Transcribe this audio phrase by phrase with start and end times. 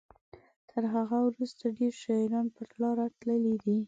[0.69, 3.77] تر هغه وروسته ډیر شاعران پر لاره تللي دي.